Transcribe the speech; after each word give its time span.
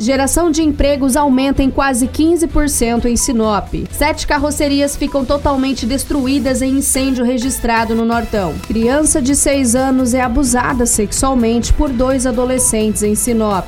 Geração 0.00 0.50
de 0.50 0.62
empregos 0.62 1.14
aumenta 1.14 1.62
em 1.62 1.70
quase 1.70 2.08
15% 2.08 3.04
em 3.04 3.18
Sinop. 3.18 3.74
Sete 3.92 4.26
carrocerias 4.26 4.96
ficam 4.96 5.26
totalmente 5.26 5.84
destruídas 5.84 6.62
em 6.62 6.78
incêndio 6.78 7.22
registrado 7.22 7.94
no 7.94 8.06
Nortão. 8.06 8.54
Criança 8.66 9.20
de 9.20 9.36
6 9.36 9.74
anos 9.74 10.14
é 10.14 10.22
abusada 10.22 10.86
sexualmente 10.86 11.74
por 11.74 11.90
dois 11.90 12.24
adolescentes 12.24 13.02
em 13.02 13.14
Sinop. 13.14 13.66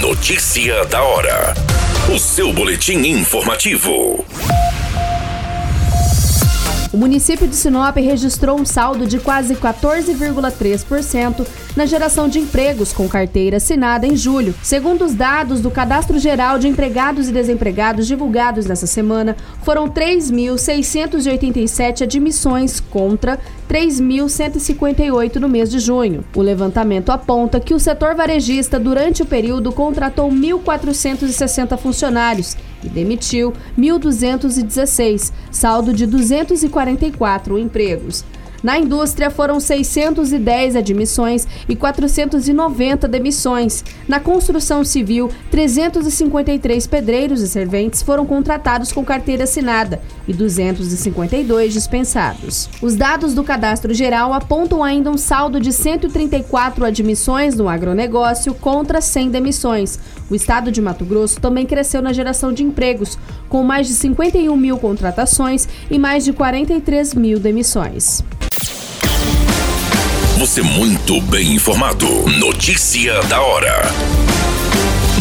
Notícia 0.00 0.82
da 0.86 1.02
hora. 1.02 1.52
O 2.10 2.18
seu 2.18 2.50
boletim 2.50 3.06
informativo. 3.06 4.24
O 6.94 6.96
município 6.96 7.46
de 7.48 7.56
Sinop 7.56 7.96
registrou 7.96 8.56
um 8.56 8.64
saldo 8.64 9.04
de 9.04 9.18
quase 9.18 9.56
14,3% 9.56 11.44
na 11.74 11.86
geração 11.86 12.28
de 12.28 12.38
empregos 12.38 12.92
com 12.92 13.08
carteira 13.08 13.56
assinada 13.56 14.06
em 14.06 14.14
julho. 14.14 14.54
Segundo 14.62 15.04
os 15.04 15.12
dados 15.12 15.60
do 15.60 15.72
Cadastro 15.72 16.20
Geral 16.20 16.56
de 16.56 16.68
Empregados 16.68 17.28
e 17.28 17.32
Desempregados 17.32 18.06
divulgados 18.06 18.66
nessa 18.66 18.86
semana, 18.86 19.36
foram 19.64 19.88
3.687 19.88 22.02
admissões 22.02 22.78
contra 22.78 23.40
3.158 23.68 25.34
no 25.34 25.48
mês 25.48 25.72
de 25.72 25.80
junho. 25.80 26.22
O 26.32 26.42
levantamento 26.42 27.10
aponta 27.10 27.58
que 27.58 27.74
o 27.74 27.80
setor 27.80 28.14
varejista, 28.14 28.78
durante 28.78 29.20
o 29.20 29.26
período, 29.26 29.72
contratou 29.72 30.30
1.460 30.30 31.76
funcionários 31.76 32.56
e 32.84 32.88
demitiu 32.88 33.52
1.216, 33.78 35.32
saldo 35.50 35.92
de 35.92 36.06
244 36.06 37.58
empregos. 37.58 38.24
Na 38.64 38.78
indústria 38.78 39.28
foram 39.30 39.60
610 39.60 40.74
admissões 40.74 41.46
e 41.68 41.76
490 41.76 43.06
demissões. 43.06 43.84
Na 44.08 44.18
construção 44.18 44.82
civil, 44.82 45.30
353 45.50 46.86
pedreiros 46.86 47.42
e 47.42 47.46
serventes 47.46 48.00
foram 48.00 48.24
contratados 48.24 48.90
com 48.90 49.04
carteira 49.04 49.44
assinada 49.44 50.00
e 50.26 50.32
252 50.32 51.74
dispensados. 51.74 52.70
Os 52.80 52.96
dados 52.96 53.34
do 53.34 53.44
Cadastro 53.44 53.92
Geral 53.92 54.32
apontam 54.32 54.82
ainda 54.82 55.10
um 55.10 55.18
saldo 55.18 55.60
de 55.60 55.70
134 55.70 56.86
admissões 56.86 57.54
no 57.54 57.68
agronegócio 57.68 58.54
contra 58.54 59.02
100 59.02 59.28
demissões. 59.28 60.00
O 60.30 60.34
estado 60.34 60.72
de 60.72 60.80
Mato 60.80 61.04
Grosso 61.04 61.38
também 61.38 61.66
cresceu 61.66 62.00
na 62.00 62.14
geração 62.14 62.50
de 62.50 62.62
empregos, 62.64 63.18
com 63.46 63.62
mais 63.62 63.86
de 63.86 63.92
51 63.92 64.56
mil 64.56 64.78
contratações 64.78 65.68
e 65.90 65.98
mais 65.98 66.24
de 66.24 66.32
43 66.32 67.12
mil 67.12 67.38
demissões. 67.38 68.24
Você 70.38 70.62
muito 70.62 71.20
bem 71.20 71.54
informado. 71.54 72.06
Notícia 72.40 73.22
da 73.28 73.40
hora. 73.40 73.82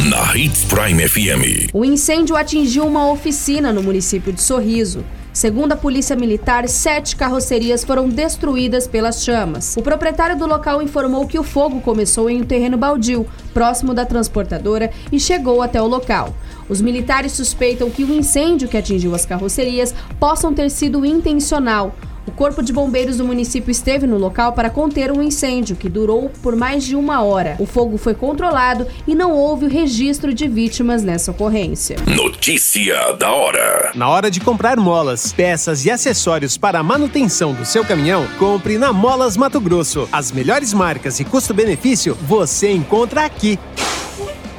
Na 0.09 0.36
Hits 0.36 0.66
Prime 0.66 1.08
FM. 1.08 1.69
O 1.72 1.86
incêndio 1.86 2.36
atingiu 2.36 2.83
uma 2.83 3.08
oficina 3.11 3.72
no 3.72 3.84
município 3.84 4.34
de 4.34 4.41
Sorriso. 4.41 5.06
Segundo 5.31 5.73
a 5.73 5.75
Polícia 5.75 6.16
Militar, 6.16 6.67
sete 6.67 7.16
carrocerias 7.16 7.84
foram 7.84 8.09
destruídas 8.09 8.88
pelas 8.88 9.23
chamas. 9.23 9.78
O 9.78 9.84
proprietário 9.84 10.36
do 10.36 10.47
local 10.47 10.81
informou 10.81 11.28
que 11.28 11.38
o 11.38 11.44
fogo 11.44 11.80
começou 11.81 12.28
em 12.28 12.41
um 12.41 12.45
terreno 12.45 12.78
baldio, 12.78 13.28
próximo 13.53 13.94
da 13.94 14.06
transportadora, 14.06 14.91
e 15.11 15.19
chegou 15.19 15.61
até 15.61 15.80
o 15.80 15.88
local. 15.88 16.36
Os 16.67 16.81
militares 16.81 17.34
suspeitam 17.34 17.89
que 17.91 18.03
o 18.03 18.11
incêndio 18.11 18.67
que 18.67 18.78
atingiu 18.78 19.13
as 19.13 19.28
carrocerias 19.28 19.94
possam 20.19 20.56
ter 20.56 20.72
sido 20.72 21.06
intencional. 21.06 21.95
O 22.25 22.31
Corpo 22.31 22.63
de 22.63 22.72
Bombeiros 22.72 23.17
do 23.17 23.25
município 23.25 23.69
esteve 23.69 24.07
no 24.07 24.17
local 24.17 24.53
para 24.53 24.69
conter 24.69 25.11
um 25.11 25.22
incêndio 25.22 25.75
que 25.75 25.89
durou 25.89 26.31
por 26.41 26.56
mais 26.56 26.84
de 26.84 26.95
uma 26.95 27.22
hora. 27.22 27.57
O 27.59 27.66
fogo 27.66 27.97
foi 27.97 28.13
controlado 28.13 28.88
e 29.06 29.13
não 29.13 29.34
houve 29.34 29.66
o 29.66 29.69
registro 29.69 30.33
de 30.33 30.47
vítimas 30.47 31.03
nessa 31.03 31.31
ocorrência. 31.31 31.97
Notícia 32.07 33.13
da 33.13 33.31
hora. 33.31 33.91
Na 33.94 34.07
hora 34.07 34.31
de 34.31 34.39
comprar 34.39 34.78
molas, 34.78 35.33
peças 35.33 35.85
e 35.85 35.91
acessórios 35.91 36.57
para 36.57 36.79
a 36.79 36.83
manutenção 36.83 37.53
do 37.53 37.66
seu 37.66 37.83
caminhão, 37.83 38.25
compre 38.39 38.78
na 38.78 38.94
Molas 38.94 39.35
Mato 39.35 39.59
Grosso. 39.59 40.07
As 40.12 40.31
melhores 40.31 40.73
marcas 40.73 41.19
e 41.19 41.25
custo-benefício 41.25 42.17
você 42.22 42.72
encontra 42.72 43.25
aqui. 43.25 43.59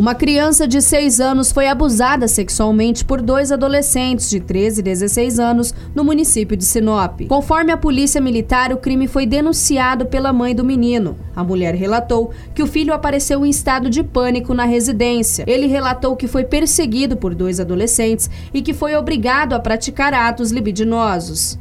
Uma 0.00 0.14
criança 0.14 0.66
de 0.66 0.80
6 0.80 1.20
anos 1.20 1.52
foi 1.52 1.68
abusada 1.68 2.26
sexualmente 2.26 3.04
por 3.04 3.20
dois 3.20 3.52
adolescentes 3.52 4.30
de 4.30 4.40
13 4.40 4.80
e 4.80 4.82
16 4.82 5.38
anos 5.38 5.74
no 5.94 6.02
município 6.02 6.56
de 6.56 6.64
Sinop. 6.64 7.20
Conforme 7.28 7.70
a 7.70 7.76
polícia 7.76 8.18
militar, 8.18 8.72
o 8.72 8.78
crime 8.78 9.06
foi 9.06 9.26
denunciado 9.26 10.06
pela 10.06 10.32
mãe 10.32 10.54
do 10.54 10.64
menino. 10.64 11.18
A 11.36 11.44
mulher 11.44 11.74
relatou 11.74 12.30
que 12.54 12.62
o 12.62 12.66
filho 12.66 12.94
apareceu 12.94 13.44
em 13.44 13.50
estado 13.50 13.90
de 13.90 14.02
pânico 14.02 14.54
na 14.54 14.64
residência. 14.64 15.44
Ele 15.46 15.66
relatou 15.66 16.16
que 16.16 16.26
foi 16.26 16.44
perseguido 16.44 17.14
por 17.14 17.34
dois 17.34 17.60
adolescentes 17.60 18.30
e 18.54 18.62
que 18.62 18.72
foi 18.72 18.96
obrigado 18.96 19.52
a 19.52 19.60
praticar 19.60 20.14
atos 20.14 20.50
libidinosos. 20.50 21.58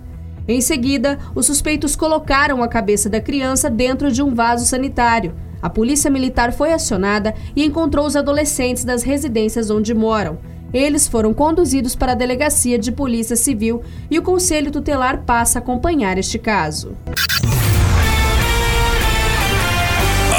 Em 0.47 0.61
seguida, 0.61 1.19
os 1.35 1.45
suspeitos 1.45 1.94
colocaram 1.94 2.63
a 2.63 2.69
cabeça 2.69 3.09
da 3.09 3.19
criança 3.19 3.69
dentro 3.69 4.09
de 4.09 4.23
um 4.23 4.33
vaso 4.33 4.66
sanitário. 4.66 5.35
A 5.62 5.70
polícia 5.70 6.09
militar 6.09 6.53
foi 6.53 6.74
acionada 6.74 7.34
e 7.56 7.64
encontrou 7.64 8.06
os 8.06 8.16
adolescentes 8.16 8.84
das 8.84 9.03
residências 9.03 9.70
onde 9.70 9.94
moram. 9.94 10.38
Eles 10.74 11.08
foram 11.08 11.34
conduzidos 11.34 11.96
para 11.96 12.12
a 12.12 12.16
delegacia 12.16 12.78
de 12.78 12.92
polícia 12.92 13.36
civil 13.36 13.81
e 14.09 14.20
o 14.20 14.22
conselho 14.22 14.72
tutelar 14.72 15.24
passa 15.24 15.59
a 15.59 15.62
acompanhar 15.62 16.18
este 16.18 16.38
caso. 16.38 16.96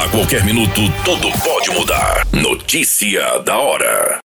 A 0.01 0.09
qualquer 0.09 0.45
minuto, 0.45 0.81
tudo 1.03 1.27
pode 1.43 1.71
mudar. 1.71 2.25
Notícia 2.31 3.39
da 3.39 3.57
hora. 3.57 4.21